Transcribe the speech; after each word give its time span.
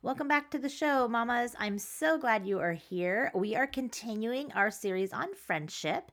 Welcome 0.00 0.28
back 0.28 0.52
to 0.52 0.60
the 0.60 0.68
show, 0.68 1.08
mamas. 1.08 1.56
I'm 1.58 1.76
so 1.76 2.18
glad 2.18 2.46
you 2.46 2.60
are 2.60 2.72
here. 2.72 3.32
We 3.34 3.56
are 3.56 3.66
continuing 3.66 4.52
our 4.52 4.70
series 4.70 5.12
on 5.12 5.34
friendship. 5.34 6.12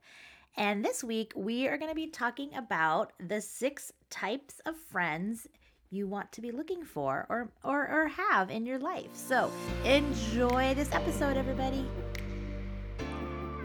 And 0.58 0.84
this 0.84 1.04
week, 1.04 1.34
we 1.36 1.68
are 1.68 1.78
going 1.78 1.92
to 1.92 1.96
be 1.96 2.08
talking 2.08 2.56
about 2.56 3.14
the 3.20 3.40
six 3.40 3.94
types 4.10 4.60
of 4.66 4.76
friends 4.76 5.48
you 5.92 6.08
want 6.08 6.32
to 6.32 6.42
be 6.42 6.50
looking 6.50 6.84
for 6.84 7.28
or, 7.30 7.52
or, 7.64 7.88
or 7.88 8.08
have 8.08 8.50
in 8.50 8.66
your 8.66 8.80
life. 8.80 9.12
So 9.14 9.52
enjoy 9.84 10.74
this 10.74 10.92
episode, 10.92 11.38
everybody. 11.38 11.88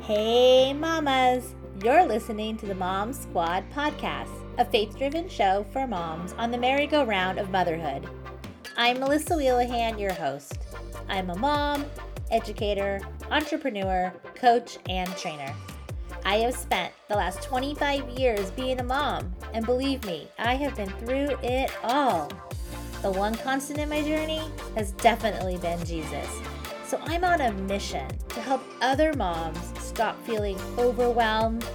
Hey, 0.03 0.75
mamas. 0.75 1.55
You're 1.83 2.05
listening 2.05 2.59
to 2.59 2.67
the 2.67 2.75
Mom 2.75 3.15
Squad 3.15 3.65
podcast, 3.71 4.29
a 4.59 4.67
faith 4.67 4.99
driven 4.99 5.31
show 5.31 5.65
for 5.73 5.87
moms 5.87 6.35
on 6.35 6.51
the 6.51 6.59
merry-go-round 6.59 7.39
of 7.39 7.49
motherhood. 7.49 8.07
I'm 8.83 8.99
Melissa 8.99 9.35
Wheelahan, 9.35 10.01
your 10.01 10.15
host. 10.15 10.59
I'm 11.07 11.29
a 11.29 11.37
mom, 11.37 11.85
educator, 12.31 12.99
entrepreneur, 13.31 14.11
coach, 14.35 14.79
and 14.89 15.15
trainer. 15.19 15.53
I 16.25 16.37
have 16.37 16.55
spent 16.55 16.95
the 17.11 17.15
last 17.15 17.43
25 17.43 18.09
years 18.09 18.51
being 18.53 18.81
a 18.81 18.83
mom, 18.83 19.35
and 19.53 19.67
believe 19.67 20.03
me, 20.07 20.29
I 20.39 20.55
have 20.55 20.77
been 20.77 20.89
through 20.89 21.37
it 21.43 21.71
all. 21.83 22.33
The 23.03 23.11
one 23.11 23.35
constant 23.35 23.81
in 23.81 23.91
my 23.91 24.01
journey 24.01 24.41
has 24.77 24.93
definitely 24.93 25.59
been 25.59 25.85
Jesus. 25.85 26.41
So 26.87 26.99
I'm 27.05 27.23
on 27.23 27.43
a 27.43 27.53
mission 27.53 28.09
to 28.31 28.41
help 28.41 28.63
other 28.81 29.13
moms 29.13 29.79
stop 29.79 30.19
feeling 30.25 30.59
overwhelmed, 30.79 31.67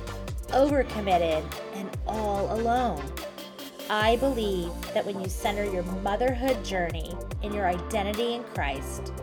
overcommitted, 0.48 1.46
and 1.76 1.88
all 2.08 2.52
alone. 2.60 3.06
I 3.90 4.16
believe 4.16 4.72
that 4.94 5.06
when 5.06 5.20
you 5.22 5.30
center 5.30 5.64
your 5.64 5.84
motherhood 5.84 6.64
journey 6.66 7.14
in 7.44 7.54
your 7.54 7.68
identity 7.68 8.34
in 8.34 8.44
Christ, 8.44 9.14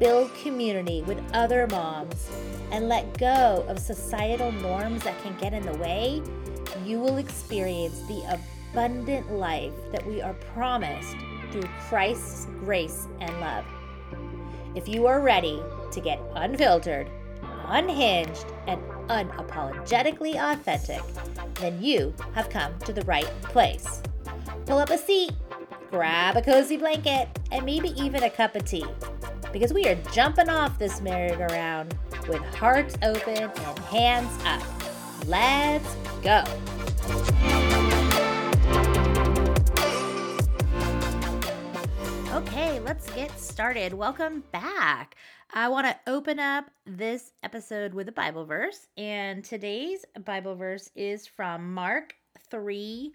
build 0.00 0.34
community 0.42 1.02
with 1.02 1.22
other 1.32 1.68
moms, 1.68 2.28
and 2.72 2.88
let 2.88 3.18
go 3.18 3.64
of 3.68 3.78
societal 3.78 4.50
norms 4.50 5.04
that 5.04 5.20
can 5.22 5.36
get 5.38 5.52
in 5.52 5.64
the 5.64 5.78
way, 5.78 6.22
you 6.84 6.98
will 6.98 7.18
experience 7.18 8.00
the 8.08 8.38
abundant 8.72 9.30
life 9.30 9.74
that 9.92 10.04
we 10.04 10.20
are 10.20 10.34
promised 10.54 11.16
through 11.52 11.68
Christ's 11.88 12.46
grace 12.64 13.06
and 13.20 13.40
love. 13.40 13.64
If 14.74 14.88
you 14.88 15.06
are 15.06 15.20
ready 15.20 15.62
to 15.92 16.00
get 16.00 16.20
unfiltered, 16.34 17.08
unhinged, 17.66 18.46
and 18.66 18.80
unapologetically 19.10 20.36
authentic, 20.36 21.02
then 21.54 21.82
you 21.82 22.14
have 22.32 22.48
come 22.48 22.78
to 22.78 22.92
the 22.92 23.02
right 23.02 23.28
place. 23.42 24.00
Pull 24.66 24.78
up 24.78 24.90
a 24.90 24.96
seat, 24.96 25.32
grab 25.90 26.36
a 26.36 26.42
cozy 26.42 26.76
blanket, 26.76 27.28
and 27.50 27.66
maybe 27.66 27.88
even 28.00 28.22
a 28.22 28.30
cup 28.30 28.54
of 28.54 28.64
tea. 28.64 28.86
Because 29.52 29.72
we 29.72 29.88
are 29.88 29.96
jumping 30.12 30.48
off 30.48 30.78
this 30.78 31.00
merry-go-round 31.00 31.96
with 32.28 32.40
hearts 32.54 32.94
open 33.02 33.50
and 33.50 33.78
hands 33.80 34.32
up. 34.44 34.62
Let's 35.26 35.96
go. 36.22 36.44
Okay, 42.32 42.78
let's 42.78 43.10
get 43.10 43.36
started. 43.38 43.92
Welcome 43.92 44.44
back. 44.52 45.16
I 45.52 45.68
want 45.68 45.88
to 45.88 45.98
open 46.06 46.38
up 46.38 46.70
this 46.86 47.32
episode 47.42 47.92
with 47.92 48.08
a 48.08 48.12
Bible 48.12 48.44
verse, 48.44 48.86
and 48.96 49.44
today's 49.44 50.04
Bible 50.24 50.54
verse 50.54 50.90
is 50.94 51.26
from 51.26 51.74
Mark 51.74 52.14
3 52.50 53.12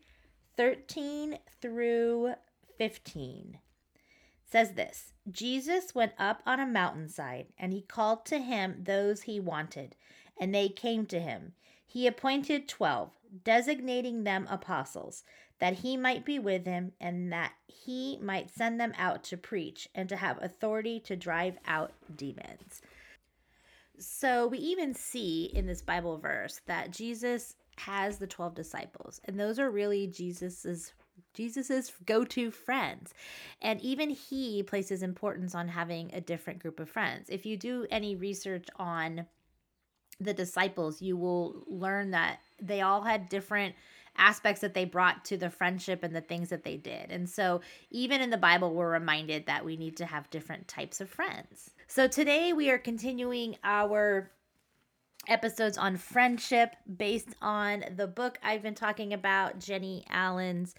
13 0.58 1.40
through 1.62 2.34
15. 2.78 3.52
It 3.54 4.02
says 4.52 4.74
this 4.74 5.14
Jesus 5.32 5.96
went 5.96 6.12
up 6.20 6.42
on 6.46 6.60
a 6.60 6.66
mountainside, 6.66 7.48
and 7.58 7.72
he 7.72 7.82
called 7.82 8.26
to 8.26 8.40
him 8.40 8.84
those 8.84 9.22
he 9.22 9.40
wanted, 9.40 9.96
and 10.38 10.54
they 10.54 10.68
came 10.68 11.06
to 11.06 11.22
him. 11.22 11.54
He 11.86 12.06
appointed 12.06 12.68
twelve, 12.68 13.12
designating 13.46 14.26
them 14.26 14.46
apostles 14.50 15.24
that 15.60 15.74
he 15.74 15.98
might 15.98 16.26
be 16.26 16.40
with 16.40 16.66
him 16.66 16.92
and 17.00 17.32
that 17.32 17.54
he 17.68 18.18
might 18.22 18.50
send 18.50 18.80
them 18.80 18.94
out 18.98 19.24
to 19.24 19.38
preach 19.38 19.88
and 19.96 20.10
to 20.10 20.16
have 20.16 20.42
authority 20.42 21.00
to 21.02 21.16
drive 21.16 21.58
out 21.66 21.94
demons. 22.16 22.82
So 23.98 24.48
we 24.48 24.58
even 24.58 24.94
see 24.94 25.46
in 25.54 25.66
this 25.66 25.82
Bible 25.82 26.18
verse 26.18 26.60
that 26.68 26.92
Jesus 26.92 27.56
has 27.78 28.18
the 28.18 28.28
12 28.28 28.56
disciples 28.56 29.22
and 29.26 29.40
those 29.40 29.60
are 29.60 29.70
really 29.70 30.08
Jesus's 30.08 30.94
Jesus's 31.34 31.94
go-to 32.06 32.52
friends. 32.52 33.14
And 33.62 33.82
even 33.82 34.10
he 34.10 34.64
places 34.64 35.04
importance 35.04 35.56
on 35.56 35.68
having 35.68 36.14
a 36.14 36.22
different 36.22 36.60
group 36.60 36.80
of 36.80 36.90
friends. 36.90 37.30
If 37.30 37.46
you 37.46 37.58
do 37.58 37.86
any 37.90 38.16
research 38.16 38.68
on 38.78 39.26
the 40.20 40.34
disciples, 40.34 41.02
you 41.02 41.18
will 41.18 41.64
learn 41.68 42.12
that 42.12 42.40
they 42.62 42.82
all 42.82 43.02
had 43.02 43.30
different 43.30 43.76
aspects 44.18 44.62
that 44.62 44.74
they 44.74 44.86
brought 44.86 45.26
to 45.26 45.38
the 45.38 45.50
friendship 45.50 46.04
and 46.04 46.16
the 46.16 46.22
things 46.22 46.50
that 46.50 46.64
they 46.64 46.78
did. 46.78 47.12
And 47.12 47.30
so, 47.30 47.62
even 47.92 48.22
in 48.22 48.30
the 48.30 48.38
Bible, 48.38 48.74
we're 48.74 48.92
reminded 48.92 49.46
that 49.46 49.66
we 49.66 49.78
need 49.78 49.98
to 49.98 50.06
have 50.06 50.30
different 50.30 50.68
types 50.68 51.02
of 51.02 51.10
friends. 51.10 51.72
So, 51.88 52.08
today 52.08 52.54
we 52.54 52.70
are 52.70 52.78
continuing 52.78 53.58
our 53.64 54.32
episodes 55.28 55.78
on 55.78 55.98
friendship 55.98 56.76
based 56.98 57.36
on 57.42 57.84
the 57.96 58.08
book 58.08 58.38
I've 58.44 58.62
been 58.62 58.76
talking 58.76 59.14
about, 59.14 59.60
Jennie 59.60 60.06
Allen's 60.10 60.76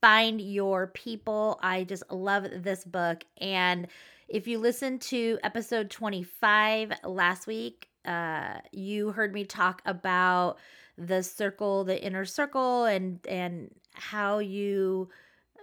Find 0.00 0.40
Your 0.40 0.88
People. 0.88 1.58
I 1.62 1.84
just 1.84 2.10
love 2.10 2.46
this 2.56 2.84
book. 2.84 3.24
And 3.38 3.88
if 4.28 4.46
you 4.46 4.58
listened 4.58 5.02
to 5.02 5.38
episode 5.42 5.90
25 5.90 6.92
last 7.04 7.46
week, 7.46 7.88
uh, 8.04 8.58
you 8.72 9.10
heard 9.10 9.34
me 9.34 9.44
talk 9.44 9.82
about 9.84 10.58
the 11.00 11.22
circle, 11.22 11.84
the 11.84 12.02
inner 12.02 12.24
circle, 12.24 12.84
and 12.84 13.18
and 13.26 13.70
how 13.94 14.38
you 14.38 15.08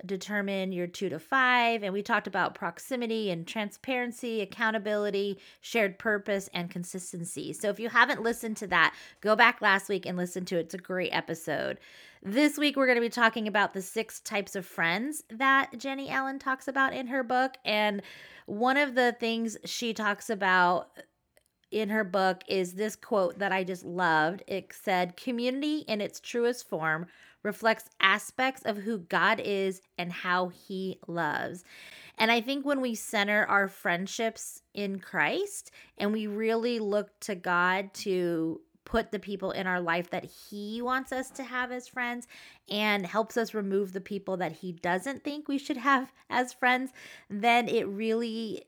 determine 0.06 0.72
your 0.72 0.88
two 0.88 1.10
to 1.10 1.20
five. 1.20 1.84
And 1.84 1.94
we 1.94 2.02
talked 2.02 2.28
about 2.28 2.56
proximity 2.56 3.32
and 3.32 3.48
transparency, 3.48 4.42
accountability, 4.42 5.40
shared 5.62 5.98
purpose, 5.98 6.50
and 6.54 6.70
consistency. 6.70 7.54
So 7.54 7.70
if 7.70 7.80
you 7.80 7.90
haven't 7.90 8.22
listened 8.22 8.58
to 8.58 8.68
that, 8.68 8.96
go 9.22 9.36
back 9.36 9.62
last 9.62 9.90
week 9.90 10.06
and 10.06 10.18
listen 10.18 10.46
to 10.46 10.58
it. 10.58 10.66
It's 10.66 10.74
a 10.76 10.80
great 10.80 11.10
episode. 11.12 11.80
This 12.24 12.58
week, 12.58 12.76
we're 12.76 12.88
going 12.88 12.98
to 12.98 13.02
be 13.02 13.10
talking 13.10 13.48
about 13.48 13.74
the 13.74 13.82
six 13.82 14.20
types 14.20 14.56
of 14.56 14.66
friends 14.66 15.24
that 15.30 15.72
Jennie 15.78 16.10
Allen 16.10 16.40
talks 16.40 16.68
about 16.68 16.94
in 16.94 17.08
her 17.08 17.24
book. 17.24 17.56
And 17.64 18.02
one 18.46 18.78
of 18.78 18.96
the 18.96 19.16
things 19.20 19.58
she 19.66 19.94
talks 19.94 20.30
about 20.30 20.90
in 21.72 21.90
her 21.90 22.04
book 22.04 22.44
is 22.48 22.74
this 22.74 22.96
quote 22.96 23.40
that 23.40 23.52
I 23.52 23.64
just 23.64 23.86
loved. 23.86 24.44
It 24.48 24.74
said, 24.74 25.18
Community 25.18 25.80
in 25.88 26.02
its 26.02 26.20
truest 26.20 26.68
form 26.68 27.08
reflects 27.44 27.90
aspects 28.00 28.62
of 28.64 28.78
who 28.78 29.00
God 29.00 29.40
is 29.40 29.82
and 29.98 30.12
how 30.12 30.50
he 30.50 31.00
loves. 31.08 31.64
And 32.18 32.32
I 32.32 32.42
think 32.42 32.66
when 32.66 32.82
we 32.82 32.96
center 32.96 33.46
our 33.46 33.68
friendships 33.68 34.64
in 34.74 35.00
Christ 35.00 35.72
and 35.98 36.12
we 36.12 36.28
really 36.28 36.80
look 36.80 37.20
to 37.22 37.36
God 37.36 37.94
to 37.96 38.62
put 38.86 39.12
the 39.12 39.20
people 39.20 39.52
in 39.52 39.68
our 39.68 39.82
life 39.82 40.10
that 40.12 40.24
he 40.24 40.82
wants 40.82 41.12
us 41.12 41.30
to 41.30 41.44
have 41.44 41.74
as 41.74 41.90
friends 41.90 42.26
and 42.70 43.06
helps 43.06 43.36
us 43.36 43.54
remove 43.54 43.92
the 43.92 44.00
people 44.00 44.38
that 44.38 44.54
he 44.54 44.72
doesn't 44.72 45.26
think 45.26 45.48
we 45.48 45.58
should 45.58 45.76
have 45.76 46.12
as 46.30 46.54
friends, 46.54 46.92
then 47.30 47.68
it 47.68 47.86
really 47.88 48.64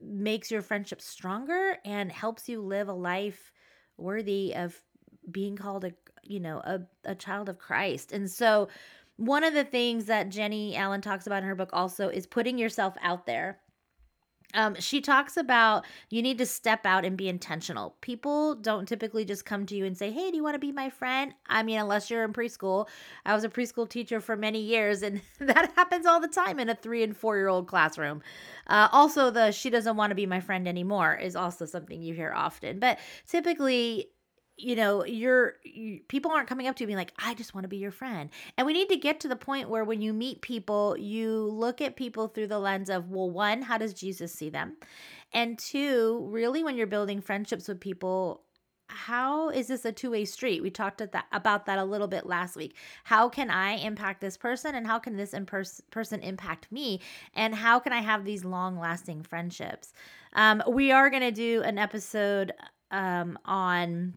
makes 0.00 0.50
your 0.50 0.62
friendship 0.62 1.00
stronger 1.00 1.78
and 1.84 2.10
helps 2.12 2.48
you 2.48 2.60
live 2.60 2.88
a 2.88 2.92
life 2.92 3.52
worthy 3.96 4.54
of 4.54 4.80
being 5.30 5.56
called 5.56 5.84
a 5.84 5.92
you 6.22 6.40
know 6.40 6.58
a, 6.58 6.80
a 7.04 7.14
child 7.14 7.48
of 7.48 7.58
christ. 7.58 8.12
And 8.12 8.30
so 8.30 8.68
one 9.16 9.44
of 9.44 9.54
the 9.54 9.64
things 9.64 10.06
that 10.06 10.28
jennie 10.28 10.74
allen 10.74 11.00
talks 11.00 11.26
about 11.26 11.42
in 11.42 11.48
her 11.48 11.54
book 11.54 11.70
also 11.72 12.08
is 12.08 12.26
putting 12.26 12.58
yourself 12.58 12.96
out 13.00 13.26
there 13.26 13.60
um, 14.54 14.76
she 14.78 15.00
talks 15.00 15.36
about 15.36 15.84
you 16.10 16.22
need 16.22 16.38
to 16.38 16.46
step 16.46 16.86
out 16.86 17.04
and 17.04 17.16
be 17.16 17.28
intentional. 17.28 17.96
People 18.00 18.54
don't 18.54 18.86
typically 18.86 19.24
just 19.24 19.44
come 19.44 19.66
to 19.66 19.74
you 19.74 19.84
and 19.84 19.96
say, 19.96 20.10
Hey, 20.10 20.30
do 20.30 20.36
you 20.36 20.42
want 20.42 20.54
to 20.54 20.58
be 20.58 20.72
my 20.72 20.88
friend? 20.88 21.34
I 21.46 21.62
mean, 21.62 21.78
unless 21.78 22.10
you're 22.10 22.24
in 22.24 22.32
preschool. 22.32 22.88
I 23.26 23.34
was 23.34 23.44
a 23.44 23.48
preschool 23.48 23.88
teacher 23.88 24.20
for 24.20 24.36
many 24.36 24.60
years, 24.60 25.02
and 25.02 25.20
that 25.40 25.72
happens 25.76 26.06
all 26.06 26.20
the 26.20 26.28
time 26.28 26.58
in 26.58 26.68
a 26.68 26.74
three 26.74 27.02
and 27.02 27.16
four 27.16 27.36
year 27.36 27.48
old 27.48 27.66
classroom. 27.66 28.22
Uh, 28.66 28.88
also, 28.92 29.30
the 29.30 29.50
she 29.50 29.70
doesn't 29.70 29.96
want 29.96 30.10
to 30.10 30.14
be 30.14 30.26
my 30.26 30.40
friend 30.40 30.66
anymore 30.66 31.14
is 31.14 31.36
also 31.36 31.66
something 31.66 32.00
you 32.00 32.14
hear 32.14 32.32
often. 32.34 32.78
But 32.78 32.98
typically, 33.28 34.10
you 34.56 34.76
know 34.76 35.04
you're 35.04 35.54
you, 35.64 36.00
people 36.08 36.30
aren't 36.30 36.48
coming 36.48 36.66
up 36.66 36.76
to 36.76 36.84
you 36.84 36.86
being 36.86 36.96
like 36.96 37.12
i 37.18 37.34
just 37.34 37.54
want 37.54 37.64
to 37.64 37.68
be 37.68 37.76
your 37.76 37.90
friend. 37.90 38.30
And 38.56 38.66
we 38.66 38.72
need 38.72 38.88
to 38.88 38.96
get 38.96 39.20
to 39.20 39.28
the 39.28 39.36
point 39.36 39.68
where 39.68 39.84
when 39.84 40.00
you 40.00 40.12
meet 40.12 40.42
people 40.42 40.96
you 40.96 41.46
look 41.46 41.80
at 41.80 41.96
people 41.96 42.28
through 42.28 42.48
the 42.48 42.58
lens 42.58 42.90
of 42.90 43.10
well 43.10 43.30
one 43.30 43.62
how 43.62 43.78
does 43.78 43.94
jesus 43.94 44.32
see 44.32 44.50
them? 44.50 44.76
And 45.32 45.58
two 45.58 46.26
really 46.30 46.62
when 46.62 46.76
you're 46.76 46.86
building 46.86 47.20
friendships 47.20 47.68
with 47.68 47.80
people 47.80 48.42
how 48.88 49.48
is 49.48 49.66
this 49.66 49.86
a 49.86 49.92
two-way 49.92 50.26
street? 50.26 50.62
We 50.62 50.70
talked 50.70 50.98
that, 50.98 51.24
about 51.32 51.66
that 51.66 51.78
a 51.78 51.84
little 51.84 52.06
bit 52.06 52.26
last 52.26 52.54
week. 52.54 52.76
How 53.04 53.28
can 53.28 53.50
i 53.50 53.72
impact 53.72 54.20
this 54.20 54.36
person 54.36 54.74
and 54.74 54.86
how 54.86 54.98
can 54.98 55.16
this 55.16 55.34
person 55.90 56.20
impact 56.20 56.70
me? 56.70 57.00
And 57.34 57.54
how 57.54 57.80
can 57.80 57.92
i 57.92 58.00
have 58.00 58.24
these 58.24 58.44
long 58.44 58.78
lasting 58.78 59.22
friendships? 59.22 59.92
Um, 60.34 60.62
we 60.68 60.92
are 60.92 61.10
going 61.10 61.22
to 61.22 61.32
do 61.32 61.62
an 61.62 61.78
episode 61.78 62.52
um, 62.90 63.38
on 63.44 64.16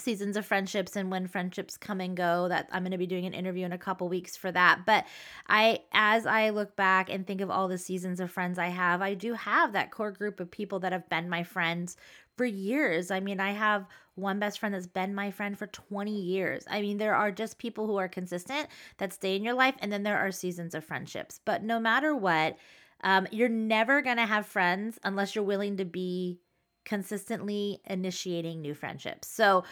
seasons 0.00 0.36
of 0.36 0.46
friendships 0.46 0.96
and 0.96 1.10
when 1.10 1.26
friendships 1.26 1.76
come 1.76 2.00
and 2.00 2.16
go 2.16 2.48
that 2.48 2.68
i'm 2.72 2.82
going 2.82 2.92
to 2.92 2.98
be 2.98 3.06
doing 3.06 3.26
an 3.26 3.34
interview 3.34 3.64
in 3.64 3.72
a 3.72 3.78
couple 3.78 4.08
weeks 4.08 4.36
for 4.36 4.50
that. 4.52 4.80
But 4.86 5.04
i 5.48 5.80
as 5.92 6.26
i 6.26 6.50
look 6.50 6.76
back 6.76 7.10
and 7.10 7.26
think 7.26 7.40
of 7.40 7.50
all 7.50 7.68
the 7.68 7.78
seasons 7.78 8.20
of 8.20 8.30
friends 8.30 8.58
i 8.58 8.68
have 8.68 9.02
i 9.02 9.14
do 9.14 9.34
have 9.34 9.72
that 9.72 9.90
core 9.90 10.12
group 10.12 10.40
of 10.40 10.50
people 10.50 10.80
that 10.80 10.92
have 10.92 11.08
been 11.08 11.28
my 11.28 11.42
friends 11.42 11.96
for 12.36 12.44
years. 12.44 13.10
I 13.10 13.20
mean 13.20 13.40
i 13.40 13.52
have 13.52 13.86
one 14.14 14.38
best 14.40 14.58
friend 14.58 14.74
that's 14.74 14.86
been 14.86 15.14
my 15.14 15.30
friend 15.30 15.56
for 15.56 15.68
20 15.68 16.10
years. 16.10 16.64
I 16.68 16.80
mean 16.80 16.98
there 16.98 17.14
are 17.14 17.30
just 17.30 17.58
people 17.58 17.86
who 17.86 17.96
are 17.96 18.08
consistent 18.08 18.68
that 18.98 19.12
stay 19.12 19.36
in 19.36 19.44
your 19.44 19.54
life 19.54 19.74
and 19.80 19.92
then 19.92 20.02
there 20.02 20.18
are 20.18 20.32
seasons 20.32 20.74
of 20.74 20.84
friendships. 20.84 21.40
But 21.44 21.62
no 21.62 21.78
matter 21.78 22.14
what 22.14 22.56
um, 23.02 23.28
you're 23.30 23.48
never 23.48 24.02
going 24.02 24.16
to 24.16 24.26
have 24.26 24.46
friends 24.46 24.98
unless 25.04 25.34
you're 25.34 25.44
willing 25.44 25.76
to 25.76 25.84
be 25.84 26.40
consistently 26.88 27.80
initiating 27.84 28.62
new 28.62 28.74
friendships. 28.74 29.28
So, 29.28 29.64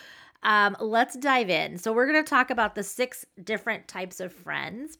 um, 0.43 0.77
let's 0.79 1.17
dive 1.17 1.49
in. 1.49 1.79
So, 1.79 1.93
we're 1.93 2.07
going 2.07 2.23
to 2.23 2.29
talk 2.29 2.51
about 2.51 2.75
the 2.75 2.83
six 2.83 3.25
different 3.43 3.89
types 3.89 4.21
of 4.21 4.33
friends, 4.33 4.99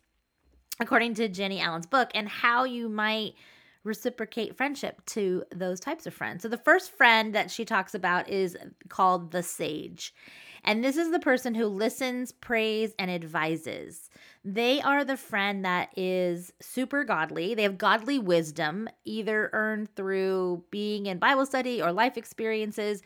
according 0.81 1.15
to 1.15 1.29
Jennie 1.29 1.61
Allen's 1.61 1.87
book, 1.87 2.11
and 2.15 2.27
how 2.29 2.65
you 2.65 2.89
might 2.89 3.35
reciprocate 3.85 4.57
friendship 4.57 5.05
to 5.07 5.45
those 5.55 5.79
types 5.79 6.07
of 6.07 6.15
friends. 6.15 6.43
So, 6.43 6.49
the 6.49 6.57
first 6.57 6.91
friend 6.91 7.35
that 7.35 7.51
she 7.51 7.67
talks 7.67 7.95
about 7.95 8.31
is 8.31 8.57
called 8.89 9.31
the 9.31 9.43
sage. 9.43 10.15
And 10.65 10.83
this 10.83 10.97
is 10.97 11.11
the 11.11 11.19
person 11.19 11.55
who 11.55 11.67
listens, 11.67 12.33
prays, 12.33 12.95
and 12.99 13.11
advises. 13.11 14.11
They 14.45 14.81
are 14.81 15.05
the 15.05 15.17
friend 15.17 15.65
that 15.65 15.91
is 15.97 16.53
super 16.61 17.05
godly. 17.05 17.55
They 17.55 17.63
have 17.65 17.79
godly 17.79 18.19
wisdom, 18.19 18.89
either 19.05 19.51
earned 19.53 19.95
through 19.95 20.65
being 20.71 21.07
in 21.07 21.19
Bible 21.19 21.47
study 21.47 21.83
or 21.83 21.93
life 21.93 22.17
experiences. 22.17 23.03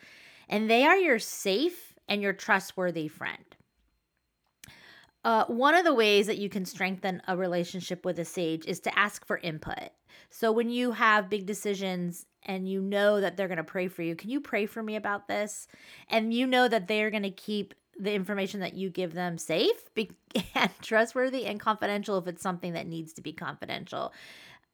And 0.49 0.69
they 0.69 0.85
are 0.85 0.97
your 0.97 1.19
safe 1.19 1.93
and 2.07 2.21
your 2.21 2.33
trustworthy 2.33 3.07
friend. 3.07 3.43
Uh, 5.23 5.45
one 5.45 5.75
of 5.75 5.85
the 5.85 5.93
ways 5.93 6.27
that 6.27 6.39
you 6.39 6.49
can 6.49 6.65
strengthen 6.65 7.21
a 7.27 7.37
relationship 7.37 8.05
with 8.05 8.17
a 8.17 8.25
sage 8.25 8.65
is 8.65 8.79
to 8.79 8.99
ask 8.99 9.25
for 9.25 9.37
input. 9.37 9.91
So 10.29 10.51
when 10.51 10.69
you 10.69 10.93
have 10.93 11.29
big 11.29 11.45
decisions 11.45 12.25
and 12.45 12.67
you 12.67 12.81
know 12.81 13.21
that 13.21 13.37
they're 13.37 13.47
going 13.47 13.57
to 13.57 13.63
pray 13.63 13.87
for 13.87 14.01
you, 14.01 14.15
can 14.15 14.29
you 14.29 14.41
pray 14.41 14.65
for 14.65 14.81
me 14.81 14.95
about 14.95 15.27
this? 15.27 15.67
And 16.09 16.33
you 16.33 16.47
know 16.47 16.67
that 16.67 16.87
they're 16.87 17.11
going 17.11 17.23
to 17.23 17.31
keep 17.31 17.73
the 17.99 18.13
information 18.13 18.61
that 18.61 18.73
you 18.73 18.89
give 18.89 19.13
them 19.13 19.37
safe 19.37 19.89
and 20.55 20.71
trustworthy 20.81 21.45
and 21.45 21.59
confidential 21.59 22.17
if 22.17 22.27
it's 22.27 22.41
something 22.41 22.73
that 22.73 22.87
needs 22.87 23.13
to 23.13 23.21
be 23.21 23.33
confidential. 23.33 24.13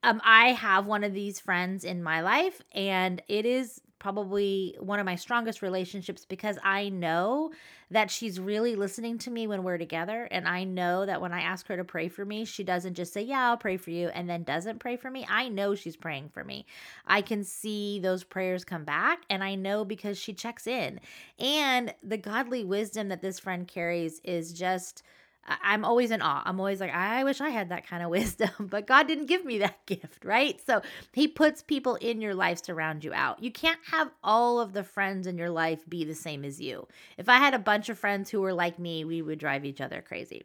Um, 0.04 0.22
I 0.24 0.54
have 0.54 0.86
one 0.86 1.04
of 1.04 1.14
these 1.14 1.40
friends 1.40 1.84
in 1.84 2.04
my 2.04 2.22
life, 2.22 2.62
and 2.72 3.22
it 3.28 3.46
is 3.46 3.82
probably 4.00 4.76
one 4.80 5.00
of 5.00 5.06
my 5.06 5.16
strongest 5.16 5.62
relationships 5.62 6.26
because 6.26 6.58
I 6.64 6.90
know 6.90 7.52
that 7.90 8.12
she's 8.12 8.40
really 8.40 8.76
listening 8.76 9.18
to 9.20 9.32
me 9.32 9.48
when 9.48 9.64
we're 9.64 9.78
together. 9.78 10.28
And 10.30 10.48
I 10.48 10.64
know 10.66 11.06
that 11.06 11.22
when 11.22 11.34
I 11.34 11.42
ask 11.42 11.68
her 11.68 11.78
to 11.78 11.84
pray 11.84 12.08
for 12.08 12.26
me, 12.26 12.46
she 12.46 12.64
doesn't 12.64 12.96
just 12.96 13.14
say, 13.14 13.22
Yeah, 13.22 13.50
I'll 13.50 13.58
pray 13.58 13.78
for 13.78 13.92
you, 13.92 14.10
and 14.10 14.30
then 14.30 14.44
doesn't 14.44 14.80
pray 14.80 14.98
for 14.98 15.10
me. 15.10 15.26
I 15.30 15.50
know 15.50 15.76
she's 15.76 15.96
praying 15.96 16.30
for 16.30 16.44
me. 16.44 16.66
I 17.06 17.22
can 17.22 17.44
see 17.44 18.00
those 18.00 18.24
prayers 18.24 18.64
come 18.64 18.84
back, 18.84 19.24
and 19.30 19.44
I 19.44 19.56
know 19.56 19.86
because 19.86 20.18
she 20.18 20.34
checks 20.34 20.68
in. 20.68 21.00
And 21.40 21.94
the 22.04 22.18
godly 22.18 22.64
wisdom 22.64 23.10
that 23.10 23.22
this 23.22 23.40
friend 23.40 23.68
carries 23.68 24.20
is 24.24 24.54
just 24.54 25.04
I'm 25.48 25.86
always 25.86 26.12
in 26.12 26.22
awe. 26.22 26.44
I'm 26.46 26.60
always 26.60 26.80
like, 26.80 26.94
I 26.94 27.24
wish 27.24 27.42
I 27.42 27.50
had 27.50 27.70
that 27.70 27.88
kind 27.88 28.04
of 28.04 28.10
wisdom, 28.18 28.50
but 28.60 28.88
God 28.88 29.08
didn't 29.08 29.28
give 29.28 29.46
me 29.46 29.60
that 29.60 29.78
gift, 29.86 30.26
right? 30.26 30.60
So 30.66 30.82
He 31.14 31.28
puts 31.28 31.62
people 31.62 31.96
in 31.96 32.22
your 32.22 32.36
life 32.36 32.62
to 32.64 32.74
round 32.74 33.04
you 33.04 33.14
out. 33.14 33.42
You 33.42 33.52
can't 33.52 33.80
have 33.92 34.12
all 34.24 34.60
of 34.60 34.74
the 34.74 34.84
friends 34.84 35.28
in 35.28 35.38
your 35.38 35.50
life 35.50 35.88
be 35.88 36.04
the 36.04 36.16
same 36.16 36.44
as 36.44 36.60
you. 36.60 36.88
If 37.18 37.30
I 37.30 37.38
had 37.38 37.54
a 37.54 37.60
bunch 37.60 37.90
of 37.90 37.98
friends 38.00 38.30
who 38.30 38.42
were 38.42 38.54
like 38.54 38.80
me, 38.80 39.06
we 39.06 39.22
would 39.22 39.40
drive 39.40 39.66
each 39.66 39.82
other 39.82 40.02
crazy. 40.02 40.44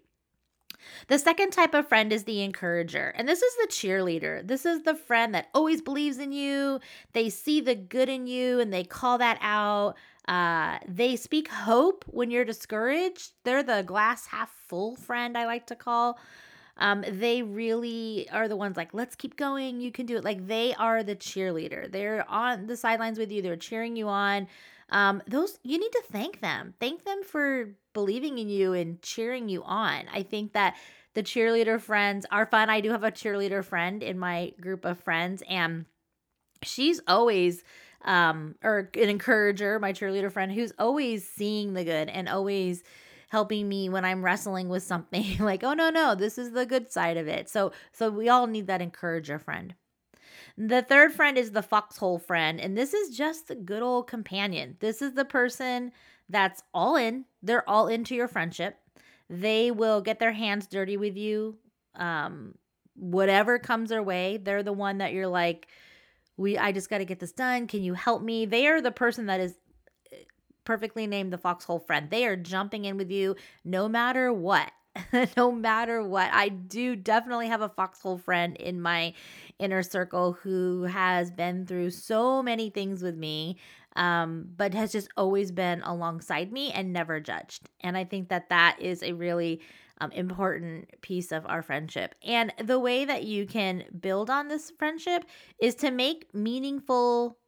The 1.08 1.18
second 1.18 1.50
type 1.50 1.74
of 1.74 1.88
friend 1.88 2.12
is 2.12 2.24
the 2.24 2.42
encourager. 2.42 3.12
And 3.16 3.28
this 3.28 3.42
is 3.42 3.54
the 3.56 3.68
cheerleader. 3.68 4.46
This 4.46 4.66
is 4.66 4.82
the 4.82 4.94
friend 4.94 5.34
that 5.34 5.48
always 5.54 5.80
believes 5.80 6.18
in 6.18 6.32
you. 6.32 6.80
They 7.12 7.30
see 7.30 7.60
the 7.60 7.74
good 7.74 8.08
in 8.08 8.26
you 8.26 8.60
and 8.60 8.72
they 8.72 8.84
call 8.84 9.18
that 9.18 9.38
out. 9.40 9.96
Uh, 10.28 10.78
they 10.86 11.16
speak 11.16 11.48
hope 11.48 12.04
when 12.06 12.30
you're 12.30 12.44
discouraged. 12.44 13.32
They're 13.44 13.62
the 13.62 13.82
glass 13.82 14.26
half 14.26 14.50
full 14.68 14.96
friend, 14.96 15.36
I 15.36 15.46
like 15.46 15.66
to 15.66 15.76
call. 15.76 16.18
Um, 16.78 17.04
they 17.06 17.42
really 17.42 18.28
are 18.30 18.48
the 18.48 18.56
ones 18.56 18.76
like, 18.76 18.94
let's 18.94 19.14
keep 19.14 19.36
going. 19.36 19.80
You 19.80 19.92
can 19.92 20.06
do 20.06 20.16
it. 20.16 20.24
Like 20.24 20.46
they 20.46 20.74
are 20.74 21.02
the 21.02 21.14
cheerleader. 21.14 21.90
They're 21.90 22.28
on 22.30 22.66
the 22.66 22.76
sidelines 22.76 23.18
with 23.18 23.30
you. 23.30 23.42
They're 23.42 23.56
cheering 23.56 23.96
you 23.96 24.08
on. 24.08 24.48
Um, 24.88 25.22
those 25.26 25.58
you 25.62 25.78
need 25.78 25.92
to 25.92 26.02
thank 26.10 26.40
them. 26.40 26.74
Thank 26.78 27.04
them 27.04 27.22
for 27.24 27.70
believing 27.92 28.38
in 28.38 28.48
you 28.48 28.72
and 28.72 29.00
cheering 29.02 29.48
you 29.48 29.62
on. 29.64 30.04
I 30.12 30.22
think 30.22 30.52
that 30.52 30.76
the 31.14 31.22
cheerleader 31.22 31.80
friends 31.80 32.26
are 32.30 32.46
fun. 32.46 32.70
I 32.70 32.80
do 32.80 32.90
have 32.90 33.04
a 33.04 33.10
cheerleader 33.10 33.64
friend 33.64 34.02
in 34.02 34.18
my 34.18 34.52
group 34.60 34.84
of 34.84 35.00
friends, 35.00 35.42
and 35.48 35.86
she's 36.62 37.00
always 37.06 37.64
um 38.04 38.54
or 38.62 38.90
an 38.94 39.08
encourager, 39.08 39.78
my 39.78 39.92
cheerleader 39.92 40.30
friend 40.30 40.52
who's 40.52 40.72
always 40.78 41.28
seeing 41.28 41.74
the 41.74 41.84
good 41.84 42.08
and 42.08 42.28
always 42.28 42.82
helping 43.28 43.68
me 43.68 43.88
when 43.88 44.04
I'm 44.04 44.24
wrestling 44.24 44.68
with 44.68 44.82
something 44.82 45.38
like, 45.40 45.64
"Oh 45.64 45.74
no, 45.74 45.90
no, 45.90 46.14
this 46.14 46.38
is 46.38 46.52
the 46.52 46.66
good 46.66 46.92
side 46.92 47.16
of 47.16 47.28
it." 47.28 47.48
So 47.48 47.72
so 47.92 48.10
we 48.10 48.28
all 48.28 48.46
need 48.46 48.66
that 48.66 48.82
encourager 48.82 49.38
friend. 49.38 49.74
The 50.56 50.82
third 50.82 51.12
friend 51.12 51.38
is 51.38 51.52
the 51.52 51.62
foxhole 51.62 52.18
friend, 52.18 52.60
and 52.60 52.76
this 52.76 52.92
is 52.94 53.16
just 53.16 53.48
the 53.48 53.54
good 53.54 53.82
old 53.82 54.06
companion. 54.06 54.76
This 54.80 55.00
is 55.00 55.14
the 55.14 55.24
person 55.24 55.92
that's 56.28 56.62
all 56.74 56.96
in. 56.96 57.24
They're 57.42 57.68
all 57.68 57.88
into 57.88 58.14
your 58.14 58.28
friendship. 58.28 58.78
They 59.30 59.70
will 59.70 60.00
get 60.00 60.18
their 60.18 60.32
hands 60.32 60.66
dirty 60.66 60.96
with 60.96 61.16
you. 61.16 61.56
Um, 61.94 62.54
whatever 62.94 63.58
comes 63.58 63.90
their 63.90 64.02
way, 64.02 64.36
they're 64.36 64.62
the 64.62 64.72
one 64.72 64.98
that 64.98 65.12
you're 65.12 65.26
like, 65.26 65.68
we 66.36 66.58
I 66.58 66.72
just 66.72 66.90
got 66.90 66.98
to 66.98 67.04
get 67.04 67.20
this 67.20 67.32
done. 67.32 67.66
Can 67.66 67.82
you 67.82 67.94
help 67.94 68.22
me? 68.22 68.46
They 68.46 68.66
are 68.66 68.80
the 68.80 68.90
person 68.90 69.26
that 69.26 69.40
is 69.40 69.54
eh, 70.12 70.16
perfectly 70.64 71.06
named 71.06 71.32
the 71.32 71.38
foxhole 71.38 71.80
friend. 71.80 72.10
They 72.10 72.26
are 72.26 72.36
jumping 72.36 72.84
in 72.84 72.96
with 72.96 73.10
you 73.10 73.36
no 73.64 73.88
matter 73.88 74.32
what. 74.32 74.70
no 75.36 75.50
matter 75.50 76.02
what. 76.02 76.30
I 76.32 76.50
do 76.50 76.96
definitely 76.96 77.48
have 77.48 77.62
a 77.62 77.70
foxhole 77.70 78.18
friend 78.18 78.56
in 78.56 78.80
my 78.80 79.14
inner 79.58 79.82
circle 79.82 80.34
who 80.34 80.82
has 80.82 81.30
been 81.30 81.66
through 81.66 81.90
so 81.90 82.42
many 82.42 82.68
things 82.68 83.02
with 83.02 83.16
me 83.16 83.56
um, 83.96 84.46
but 84.56 84.74
has 84.74 84.92
just 84.92 85.08
always 85.16 85.52
been 85.52 85.82
alongside 85.82 86.52
me 86.52 86.72
and 86.72 86.92
never 86.92 87.20
judged. 87.20 87.68
And 87.80 87.96
I 87.96 88.04
think 88.04 88.28
that 88.28 88.48
that 88.48 88.76
is 88.80 89.02
a 89.02 89.12
really 89.12 89.60
um, 90.02 90.12
important 90.12 91.00
piece 91.00 91.32
of 91.32 91.46
our 91.46 91.62
friendship. 91.62 92.14
And 92.24 92.52
the 92.62 92.78
way 92.78 93.04
that 93.04 93.24
you 93.24 93.46
can 93.46 93.84
build 94.00 94.30
on 94.30 94.48
this 94.48 94.70
friendship 94.78 95.24
is 95.60 95.74
to 95.76 95.90
make 95.90 96.34
meaningful 96.34 97.38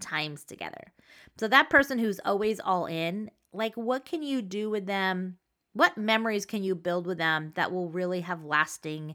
times 0.00 0.44
together. 0.44 0.92
So, 1.38 1.48
that 1.48 1.70
person 1.70 1.98
who's 1.98 2.20
always 2.24 2.60
all 2.60 2.86
in, 2.86 3.30
like, 3.52 3.74
what 3.76 4.04
can 4.04 4.22
you 4.22 4.42
do 4.42 4.68
with 4.68 4.86
them? 4.86 5.38
What 5.74 5.96
memories 5.96 6.46
can 6.46 6.62
you 6.62 6.74
build 6.74 7.06
with 7.06 7.18
them 7.18 7.52
that 7.54 7.70
will 7.70 7.88
really 7.88 8.20
have 8.22 8.44
lasting 8.44 9.14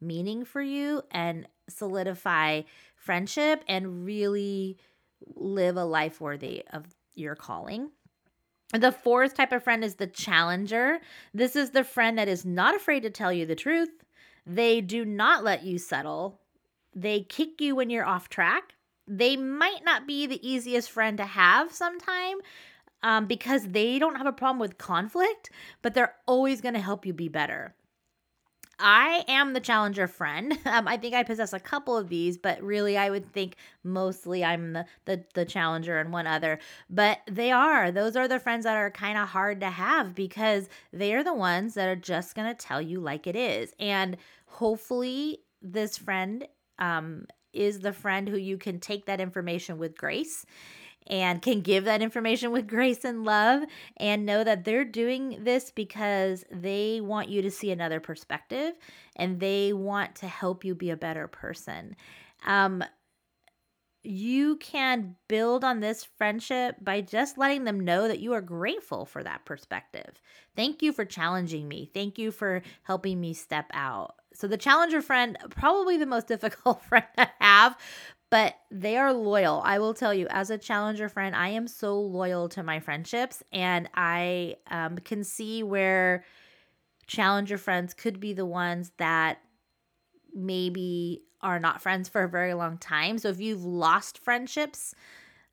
meaning 0.00 0.44
for 0.44 0.60
you 0.60 1.02
and 1.10 1.48
solidify 1.68 2.62
friendship 2.96 3.64
and 3.66 4.04
really 4.04 4.78
live 5.34 5.76
a 5.76 5.84
life 5.84 6.20
worthy 6.20 6.62
of 6.72 6.84
your 7.14 7.34
calling? 7.34 7.90
The 8.72 8.92
fourth 8.92 9.34
type 9.34 9.52
of 9.52 9.62
friend 9.62 9.84
is 9.84 9.96
the 9.96 10.06
challenger. 10.06 11.00
This 11.34 11.56
is 11.56 11.70
the 11.70 11.84
friend 11.84 12.16
that 12.18 12.28
is 12.28 12.44
not 12.44 12.74
afraid 12.74 13.02
to 13.02 13.10
tell 13.10 13.32
you 13.32 13.44
the 13.44 13.54
truth. 13.54 13.90
They 14.46 14.80
do 14.80 15.04
not 15.04 15.44
let 15.44 15.62
you 15.62 15.78
settle. 15.78 16.40
They 16.94 17.20
kick 17.20 17.60
you 17.60 17.76
when 17.76 17.90
you're 17.90 18.06
off 18.06 18.28
track. 18.28 18.74
They 19.06 19.36
might 19.36 19.84
not 19.84 20.06
be 20.06 20.26
the 20.26 20.46
easiest 20.46 20.90
friend 20.90 21.18
to 21.18 21.24
have 21.24 21.72
sometime 21.72 22.38
um, 23.02 23.26
because 23.26 23.68
they 23.68 23.98
don't 23.98 24.16
have 24.16 24.26
a 24.26 24.32
problem 24.32 24.58
with 24.58 24.78
conflict, 24.78 25.50
but 25.82 25.92
they're 25.92 26.14
always 26.26 26.60
going 26.60 26.74
to 26.74 26.80
help 26.80 27.04
you 27.04 27.12
be 27.12 27.28
better. 27.28 27.74
I 28.82 29.24
am 29.28 29.52
the 29.52 29.60
challenger 29.60 30.06
friend. 30.06 30.58
Um, 30.72 30.88
I 30.88 30.96
think 30.96 31.14
I 31.14 31.22
possess 31.22 31.52
a 31.52 31.60
couple 31.60 31.98
of 31.98 32.08
these, 32.08 32.38
but 32.38 32.62
really, 32.62 32.96
I 32.96 33.10
would 33.10 33.30
think 33.30 33.56
mostly 33.84 34.42
I'm 34.42 34.72
the 34.72 34.86
the, 35.04 35.22
the 35.34 35.44
challenger 35.44 35.98
and 35.98 36.10
one 36.12 36.26
other. 36.26 36.60
But 36.88 37.18
they 37.30 37.50
are 37.50 37.90
those 37.90 38.16
are 38.16 38.26
the 38.26 38.38
friends 38.38 38.64
that 38.64 38.76
are 38.76 38.90
kind 38.90 39.18
of 39.18 39.28
hard 39.28 39.60
to 39.60 39.68
have 39.68 40.14
because 40.14 40.70
they 40.90 41.12
are 41.12 41.22
the 41.22 41.34
ones 41.34 41.74
that 41.74 41.88
are 41.88 41.96
just 41.96 42.34
gonna 42.34 42.54
tell 42.54 42.80
you 42.80 43.00
like 43.00 43.26
it 43.26 43.36
is. 43.36 43.74
And 43.78 44.16
hopefully, 44.46 45.40
this 45.60 45.98
friend 45.98 46.48
um, 46.78 47.26
is 47.52 47.80
the 47.80 47.92
friend 47.92 48.28
who 48.28 48.38
you 48.38 48.56
can 48.56 48.80
take 48.80 49.04
that 49.06 49.20
information 49.20 49.76
with 49.76 49.96
grace 49.96 50.46
and 51.06 51.42
can 51.42 51.60
give 51.60 51.84
that 51.84 52.02
information 52.02 52.50
with 52.50 52.66
grace 52.68 53.04
and 53.04 53.24
love 53.24 53.62
and 53.96 54.26
know 54.26 54.44
that 54.44 54.64
they're 54.64 54.84
doing 54.84 55.38
this 55.42 55.70
because 55.70 56.44
they 56.50 57.00
want 57.00 57.28
you 57.28 57.42
to 57.42 57.50
see 57.50 57.70
another 57.70 58.00
perspective 58.00 58.74
and 59.16 59.40
they 59.40 59.72
want 59.72 60.14
to 60.16 60.28
help 60.28 60.64
you 60.64 60.74
be 60.74 60.90
a 60.90 60.96
better 60.96 61.26
person. 61.26 61.96
Um, 62.46 62.84
you 64.04 64.56
can 64.56 65.14
build 65.28 65.62
on 65.62 65.80
this 65.80 66.04
friendship 66.04 66.76
by 66.80 67.00
just 67.00 67.38
letting 67.38 67.64
them 67.64 67.80
know 67.80 68.08
that 68.08 68.18
you 68.18 68.32
are 68.32 68.40
grateful 68.40 69.06
for 69.06 69.22
that 69.22 69.44
perspective. 69.44 70.20
Thank 70.56 70.82
you 70.82 70.92
for 70.92 71.04
challenging 71.04 71.68
me. 71.68 71.88
Thank 71.94 72.18
you 72.18 72.32
for 72.32 72.62
helping 72.82 73.20
me 73.20 73.32
step 73.32 73.70
out. 73.72 74.16
So, 74.34 74.48
the 74.48 74.56
challenger 74.56 75.02
friend, 75.02 75.38
probably 75.50 75.98
the 75.98 76.06
most 76.06 76.26
difficult 76.28 76.82
friend 76.82 77.06
to 77.16 77.30
have, 77.40 77.76
but 78.32 78.54
they 78.70 78.96
are 78.96 79.12
loyal. 79.12 79.60
I 79.62 79.78
will 79.78 79.92
tell 79.92 80.14
you, 80.14 80.26
as 80.30 80.48
a 80.48 80.56
challenger 80.56 81.10
friend, 81.10 81.36
I 81.36 81.50
am 81.50 81.68
so 81.68 82.00
loyal 82.00 82.48
to 82.48 82.62
my 82.62 82.80
friendships, 82.80 83.42
and 83.52 83.90
I 83.94 84.56
um, 84.70 84.96
can 84.96 85.22
see 85.22 85.62
where 85.62 86.24
challenger 87.06 87.58
friends 87.58 87.92
could 87.92 88.20
be 88.20 88.32
the 88.32 88.46
ones 88.46 88.90
that 88.96 89.40
maybe 90.32 91.24
are 91.42 91.60
not 91.60 91.82
friends 91.82 92.08
for 92.08 92.22
a 92.22 92.28
very 92.28 92.54
long 92.54 92.78
time. 92.78 93.18
So 93.18 93.28
if 93.28 93.38
you've 93.38 93.66
lost 93.66 94.24
friendships, 94.24 94.94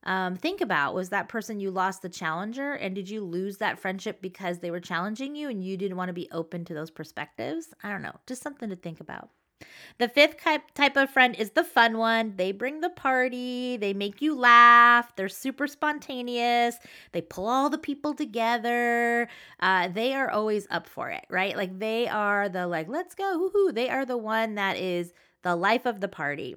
um, 0.06 0.38
think 0.38 0.62
about 0.62 0.96
was 0.96 1.10
that 1.10 1.28
person 1.28 1.60
you 1.60 1.72
lost 1.72 2.02
the 2.02 2.08
challenger 2.08 2.76
and 2.76 2.96
did 2.96 3.10
you 3.10 3.26
lose 3.26 3.58
that 3.58 3.78
friendship 3.78 4.22
because 4.22 4.60
they 4.60 4.72
were 4.72 4.80
challenging 4.80 5.36
you 5.36 5.50
and 5.50 5.62
you 5.62 5.76
didn't 5.76 5.98
want 5.98 6.08
to 6.08 6.14
be 6.14 6.30
open 6.32 6.64
to 6.64 6.74
those 6.74 6.92
perspectives? 6.92 7.74
I 7.84 7.90
don't 7.90 8.04
know, 8.04 8.16
just 8.26 8.42
something 8.42 8.70
to 8.70 8.78
think 8.78 9.02
about. 9.02 9.32
The 9.98 10.08
fifth 10.08 10.38
type 10.74 10.96
of 10.96 11.10
friend 11.10 11.36
is 11.36 11.52
the 11.52 11.64
fun 11.64 11.98
one. 11.98 12.34
They 12.38 12.54
bring 12.54 12.80
the 12.80 12.90
party, 12.90 13.76
they 13.76 13.94
make 13.94 14.22
you 14.22 14.34
laugh, 14.34 15.14
they're 15.16 15.28
super 15.28 15.68
spontaneous, 15.68 16.78
they 17.12 17.22
pull 17.22 17.48
all 17.48 17.70
the 17.70 17.78
people 17.78 18.14
together. 18.14 19.28
Uh, 19.60 19.90
they 19.90 20.14
are 20.14 20.30
always 20.30 20.68
up 20.72 20.88
for 20.88 21.10
it, 21.10 21.26
right? 21.30 21.58
Like 21.58 21.80
they 21.80 22.08
are 22.08 22.48
the 22.48 22.68
like, 22.68 22.88
let's 22.88 23.16
go, 23.16 23.50
woohoo. 23.54 23.74
They 23.74 23.90
are 23.90 24.06
the 24.06 24.18
one 24.18 24.56
that 24.56 24.78
is 24.78 25.14
the 25.44 25.56
life 25.56 25.86
of 25.86 26.00
the 26.00 26.08
party. 26.08 26.56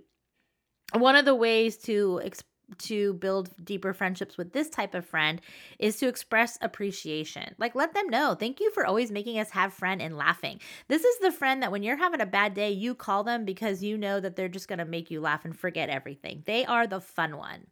One 0.94 1.16
of 1.16 1.24
the 1.24 1.34
ways 1.34 1.78
to 1.78 2.18
express 2.18 2.51
to 2.78 3.14
build 3.14 3.50
deeper 3.64 3.92
friendships 3.92 4.36
with 4.36 4.52
this 4.52 4.68
type 4.68 4.94
of 4.94 5.04
friend 5.04 5.40
is 5.78 5.96
to 5.98 6.08
express 6.08 6.58
appreciation. 6.60 7.54
Like 7.58 7.74
let 7.74 7.94
them 7.94 8.08
know, 8.08 8.34
thank 8.34 8.60
you 8.60 8.70
for 8.72 8.86
always 8.86 9.10
making 9.10 9.38
us 9.38 9.50
have 9.50 9.72
fun 9.72 10.00
and 10.00 10.16
laughing. 10.16 10.60
This 10.88 11.04
is 11.04 11.18
the 11.18 11.32
friend 11.32 11.62
that 11.62 11.72
when 11.72 11.82
you're 11.82 11.96
having 11.96 12.20
a 12.20 12.26
bad 12.26 12.54
day, 12.54 12.70
you 12.70 12.94
call 12.94 13.24
them 13.24 13.44
because 13.44 13.82
you 13.82 13.96
know 13.96 14.20
that 14.20 14.36
they're 14.36 14.48
just 14.48 14.68
going 14.68 14.78
to 14.78 14.84
make 14.84 15.10
you 15.10 15.20
laugh 15.20 15.44
and 15.44 15.58
forget 15.58 15.88
everything. 15.88 16.42
They 16.46 16.64
are 16.64 16.86
the 16.86 17.00
fun 17.00 17.36
one 17.36 17.66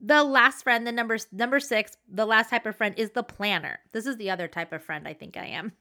the 0.00 0.22
last 0.22 0.62
friend, 0.62 0.86
the 0.86 0.92
number 0.92 1.16
number 1.32 1.60
six, 1.60 1.96
the 2.08 2.26
last 2.26 2.50
type 2.50 2.66
of 2.66 2.76
friend 2.76 2.94
is 2.98 3.10
the 3.10 3.22
planner. 3.22 3.78
This 3.92 4.06
is 4.06 4.16
the 4.16 4.30
other 4.30 4.48
type 4.48 4.72
of 4.72 4.82
friend 4.82 5.08
I 5.08 5.14
think 5.14 5.36
I 5.36 5.46
am. 5.46 5.72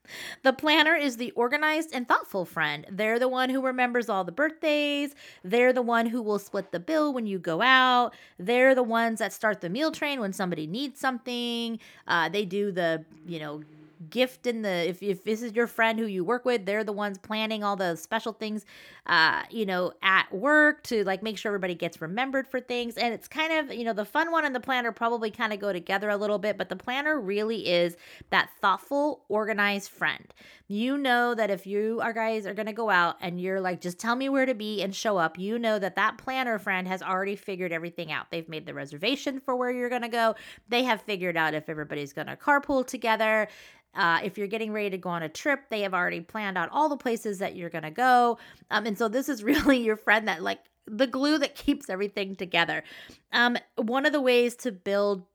The 0.44 0.54
planner 0.54 0.96
is 0.96 1.18
the 1.18 1.32
organized 1.32 1.90
and 1.94 2.08
thoughtful 2.08 2.46
friend. 2.46 2.86
They're 2.90 3.20
the 3.20 3.28
one 3.28 3.50
who 3.50 3.62
remembers 3.62 4.10
all 4.10 4.24
the 4.24 4.32
birthdays. 4.32 5.16
They're 5.44 5.74
the 5.74 5.82
one 5.82 6.06
who 6.06 6.22
will 6.22 6.40
split 6.40 6.72
the 6.72 6.80
bill 6.80 7.14
when 7.14 7.26
you 7.26 7.40
go 7.40 7.62
out. 7.62 8.14
They're 8.38 8.76
the 8.76 8.84
ones 8.84 9.20
that 9.20 9.34
start 9.34 9.62
the 9.62 9.70
meal 9.70 9.92
train 9.92 10.20
when 10.20 10.34
somebody 10.34 10.68
needs 10.68 11.00
something. 11.00 11.80
Uh, 12.08 12.30
they 12.30 12.46
do 12.46 12.72
the 12.72 13.04
you 13.28 13.40
know 13.40 13.64
gift 14.10 14.48
in 14.48 14.62
the 14.62 14.90
if, 14.90 15.02
if 15.02 15.24
this 15.24 15.42
is 15.42 15.54
your 15.54 15.68
friend 15.68 16.00
who 16.00 16.06
you 16.06 16.24
work 16.24 16.46
with 16.46 16.66
they're 16.66 16.84
the 16.84 16.94
ones 16.94 17.18
planning 17.18 17.64
all 17.64 17.76
the 17.76 17.96
special 17.96 18.34
things 18.34 18.66
uh 19.08 19.44
you 19.50 19.66
know 19.66 19.92
at 20.02 20.32
work 20.34 20.84
to 20.84 21.04
like 21.04 21.22
make 21.24 21.38
sure 21.38 21.50
everybody 21.50 21.76
gets 21.76 22.02
remembered 22.02 22.48
for 22.48 22.60
things. 22.60 22.98
And 22.98 23.14
it's 23.14 23.28
kind 23.28 23.54
of 23.54 23.76
you 23.76 23.84
know 23.84 23.94
the 23.94 24.06
fun 24.06 24.32
one 24.32 24.46
and 24.46 24.56
the 24.56 24.60
planner 24.60 24.92
probably 24.92 25.32
kind 25.32 25.54
of 25.54 25.60
go 25.60 25.74
together 25.74 26.10
a 26.10 26.18
little 26.18 26.40
bit 26.40 26.58
but 26.58 26.70
the 26.70 26.76
planner 26.76 27.20
really 27.20 27.68
is 27.68 27.96
that 28.30 28.50
thoughtful 28.62 29.24
organized 29.30 29.92
friend. 29.92 30.34
You 30.68 30.98
know 30.98 31.36
that 31.36 31.50
if 31.50 31.68
you 31.68 32.00
are 32.02 32.14
guys 32.14 32.46
are 32.46 32.54
going 32.54 32.68
to 32.68 32.74
go 32.74 32.90
out 32.90 33.18
and 33.22 33.40
you're 33.40 33.62
like 33.62 33.82
just 33.82 34.00
tell 34.00 34.16
me 34.16 34.30
where 34.30 34.46
to 34.46 34.54
be 34.56 34.82
and 34.82 34.96
show 34.96 35.18
up 35.18 35.38
you 35.38 35.60
know 35.60 35.80
that 35.80 35.96
that 35.96 36.18
planner 36.18 36.60
friend 36.60 36.88
has 36.88 37.02
already 37.02 37.36
figured 37.36 37.72
everything 37.72 38.12
out. 38.12 38.32
They've 38.32 38.48
made 38.50 38.66
the 38.66 38.74
reservation 38.74 39.40
for 39.40 39.56
where 39.56 39.72
you're 39.72 39.90
going 39.90 40.02
to 40.02 40.08
go. 40.08 40.36
They 40.70 40.84
have 40.84 41.02
figured 41.02 41.38
out 41.38 41.54
if 41.54 41.70
everybody's 41.70 42.14
going 42.14 42.28
to 42.28 42.36
carpool 42.36 42.86
together 42.86 43.48
uh, 43.96 44.20
if 44.24 44.38
you're 44.38 44.48
getting 44.48 44.72
ready 44.72 44.90
to 44.90 44.98
go 44.98 45.10
on 45.10 45.24
a 45.24 45.30
trip, 45.30 45.70
they 45.70 45.82
have 45.82 45.94
already 45.94 46.22
planned 46.22 46.58
out 46.58 46.70
all 46.72 46.90
the 46.90 46.98
places 46.98 47.40
that 47.40 47.56
you're 47.56 47.70
going 47.70 47.84
to 47.84 47.92
go. 47.92 48.38
Um, 48.72 48.86
and 48.86 48.98
so 48.98 49.08
this 49.08 49.30
is 49.30 49.44
really 49.44 49.84
your 49.84 49.98
friend 49.98 50.28
that, 50.28 50.42
like, 50.42 50.60
the 50.86 51.08
glue 51.08 51.38
that 51.38 51.56
keeps 51.56 51.90
everything 51.90 52.36
together. 52.36 52.84
Um, 53.32 53.58
one 53.78 54.06
of 54.06 54.12
the 54.12 54.22
ways 54.22 54.56
to 54.58 54.72
build 54.72 55.26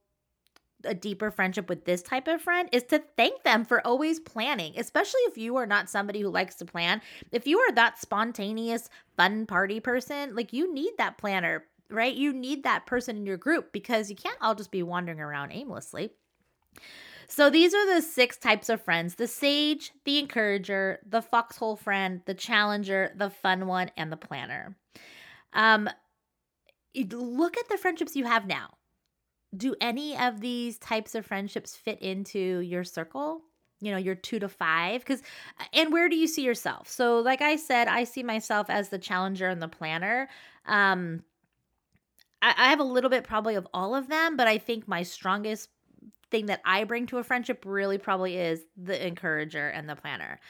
a 0.84 0.94
deeper 0.94 1.30
friendship 1.30 1.68
with 1.68 1.84
this 1.84 2.02
type 2.02 2.28
of 2.28 2.40
friend 2.40 2.68
is 2.72 2.84
to 2.84 3.02
thank 3.16 3.42
them 3.42 3.64
for 3.64 3.84
always 3.86 4.20
planning, 4.20 4.74
especially 4.76 5.20
if 5.22 5.36
you 5.36 5.56
are 5.56 5.66
not 5.66 5.90
somebody 5.90 6.20
who 6.20 6.28
likes 6.28 6.54
to 6.56 6.64
plan. 6.64 7.00
If 7.32 7.46
you 7.46 7.58
are 7.58 7.72
that 7.72 7.98
spontaneous, 7.98 8.88
fun 9.16 9.46
party 9.46 9.80
person, 9.80 10.36
like 10.36 10.52
you 10.52 10.72
need 10.72 10.92
that 10.98 11.18
planner, 11.18 11.64
right? 11.90 12.14
You 12.14 12.32
need 12.32 12.62
that 12.62 12.86
person 12.86 13.16
in 13.16 13.26
your 13.26 13.36
group 13.36 13.72
because 13.72 14.08
you 14.10 14.16
can't 14.16 14.38
all 14.40 14.54
just 14.54 14.70
be 14.70 14.82
wandering 14.82 15.20
around 15.20 15.50
aimlessly. 15.52 16.10
So 17.28 17.50
these 17.50 17.74
are 17.74 17.94
the 17.94 18.00
six 18.00 18.38
types 18.38 18.70
of 18.70 18.82
friends 18.82 19.14
the 19.16 19.28
sage, 19.28 19.92
the 20.04 20.18
encourager, 20.18 20.98
the 21.06 21.22
foxhole 21.22 21.76
friend, 21.76 22.22
the 22.24 22.34
challenger, 22.34 23.12
the 23.16 23.30
fun 23.30 23.66
one, 23.66 23.90
and 23.96 24.10
the 24.10 24.16
planner. 24.16 24.76
Um, 25.52 25.88
look 26.94 27.56
at 27.56 27.68
the 27.68 27.76
friendships 27.76 28.16
you 28.16 28.24
have 28.24 28.46
now. 28.46 28.70
Do 29.56 29.74
any 29.80 30.16
of 30.16 30.40
these 30.40 30.78
types 30.78 31.14
of 31.14 31.26
friendships 31.26 31.76
fit 31.76 32.00
into 32.00 32.60
your 32.60 32.84
circle? 32.84 33.42
You 33.80 33.92
know, 33.92 33.98
your 33.98 34.14
two 34.14 34.38
to 34.40 34.48
five? 34.48 35.02
Because, 35.02 35.22
and 35.72 35.92
where 35.92 36.08
do 36.08 36.16
you 36.16 36.26
see 36.26 36.42
yourself? 36.42 36.88
So, 36.88 37.20
like 37.20 37.42
I 37.42 37.56
said, 37.56 37.88
I 37.88 38.04
see 38.04 38.22
myself 38.22 38.68
as 38.68 38.88
the 38.88 38.98
challenger 38.98 39.48
and 39.48 39.62
the 39.62 39.68
planner. 39.68 40.28
Um, 40.66 41.22
I, 42.42 42.54
I 42.56 42.68
have 42.70 42.80
a 42.80 42.84
little 42.84 43.10
bit 43.10 43.24
probably 43.24 43.54
of 43.54 43.68
all 43.72 43.94
of 43.94 44.08
them, 44.08 44.36
but 44.36 44.48
I 44.48 44.58
think 44.58 44.88
my 44.88 45.02
strongest 45.02 45.68
thing 46.30 46.46
that 46.46 46.60
I 46.64 46.84
bring 46.84 47.06
to 47.06 47.18
a 47.18 47.24
friendship 47.24 47.64
really 47.66 47.98
probably 47.98 48.36
is 48.36 48.60
the 48.76 49.06
encourager 49.06 49.68
and 49.68 49.88
the 49.88 49.96
planner. 49.96 50.40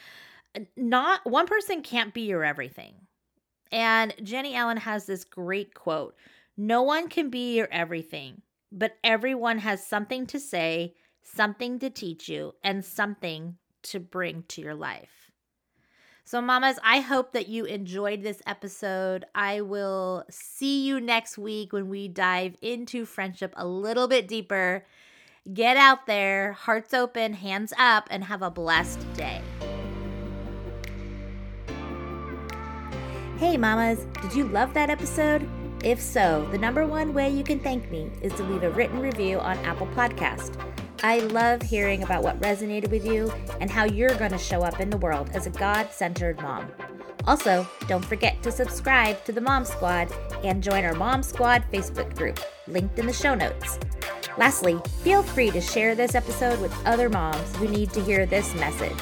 Not 0.75 1.21
one 1.25 1.47
person 1.47 1.81
can't 1.81 2.13
be 2.13 2.21
your 2.21 2.43
everything. 2.43 2.95
And 3.71 4.13
Jennie 4.23 4.55
Allen 4.55 4.77
has 4.77 5.05
this 5.05 5.23
great 5.23 5.73
quote 5.73 6.15
No 6.57 6.81
one 6.81 7.07
can 7.07 7.29
be 7.29 7.55
your 7.55 7.69
everything, 7.71 8.41
but 8.71 8.97
everyone 9.03 9.59
has 9.59 9.85
something 9.85 10.25
to 10.27 10.39
say, 10.39 10.95
something 11.23 11.79
to 11.79 11.89
teach 11.89 12.27
you, 12.27 12.53
and 12.63 12.83
something 12.83 13.57
to 13.83 13.99
bring 13.99 14.43
to 14.49 14.61
your 14.61 14.75
life. 14.75 15.31
So, 16.29 16.41
mamas, 16.41 16.77
I 16.83 16.99
hope 16.99 17.33
that 17.33 17.47
you 17.47 17.65
enjoyed 17.65 18.21
this 18.21 18.41
episode. 18.45 19.25
I 19.33 19.61
will 19.61 20.25
see 20.29 20.85
you 20.85 20.99
next 21.01 21.39
week 21.39 21.73
when 21.73 21.89
we 21.89 22.07
dive 22.07 22.55
into 22.61 23.05
friendship 23.05 23.51
a 23.57 23.65
little 23.65 24.07
bit 24.07 24.27
deeper. 24.27 24.85
Get 25.53 25.77
out 25.77 26.05
there, 26.05 26.53
hearts 26.53 26.93
open, 26.93 27.33
hands 27.33 27.73
up, 27.79 28.07
and 28.11 28.23
have 28.25 28.41
a 28.41 28.51
blessed 28.51 29.01
day. 29.13 29.41
Hey, 33.37 33.55
mamas, 33.55 34.05
did 34.21 34.35
you 34.35 34.47
love 34.49 34.73
that 34.73 34.89
episode? 34.89 35.49
If 35.83 36.01
so, 36.01 36.45
the 36.51 36.57
number 36.57 36.85
one 36.85 37.13
way 37.13 37.29
you 37.29 37.43
can 37.43 37.59
thank 37.61 37.89
me 37.89 38.11
is 38.21 38.33
to 38.33 38.43
leave 38.43 38.63
a 38.63 38.69
written 38.69 38.99
review 38.99 39.39
on 39.39 39.57
Apple 39.59 39.87
Podcast. 39.87 40.59
I 41.01 41.19
love 41.19 41.61
hearing 41.61 42.03
about 42.03 42.21
what 42.21 42.39
resonated 42.41 42.91
with 42.91 43.05
you 43.05 43.31
and 43.61 43.71
how 43.71 43.85
you're 43.85 44.15
going 44.15 44.31
to 44.31 44.37
show 44.37 44.61
up 44.61 44.81
in 44.81 44.89
the 44.89 44.97
world 44.97 45.29
as 45.33 45.47
a 45.47 45.51
God 45.51 45.87
centered 45.91 46.41
mom. 46.41 46.69
Also, 47.25 47.65
don't 47.87 48.03
forget 48.03 48.43
to 48.43 48.51
subscribe 48.51 49.23
to 49.23 49.31
the 49.31 49.39
Mom 49.39 49.63
Squad 49.63 50.11
and 50.43 50.61
join 50.61 50.83
our 50.83 50.95
Mom 50.95 51.23
Squad 51.23 51.63
Facebook 51.71 52.13
group, 52.17 52.41
linked 52.67 52.99
in 52.99 53.07
the 53.07 53.13
show 53.13 53.35
notes. 53.35 53.79
Lastly, 54.39 54.79
feel 55.03 55.21
free 55.21 55.51
to 55.51 55.59
share 55.59 55.95
this 55.95 56.15
episode 56.15 56.61
with 56.61 56.73
other 56.85 57.09
moms 57.09 57.53
who 57.57 57.67
need 57.67 57.91
to 57.91 58.01
hear 58.01 58.25
this 58.25 58.55
message. 58.55 58.97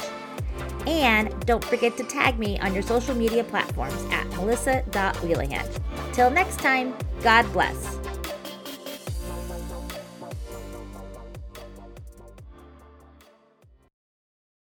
And 0.87 1.29
don't 1.45 1.63
forget 1.63 1.95
to 1.97 2.03
tag 2.05 2.39
me 2.39 2.57
on 2.57 2.73
your 2.73 2.81
social 2.81 3.13
media 3.13 3.43
platforms 3.43 4.03
at 4.09 4.27
melissa.wheelahan. 4.29 5.69
Till 6.11 6.31
next 6.31 6.57
time, 6.57 6.95
God 7.21 7.45
bless. 7.53 8.06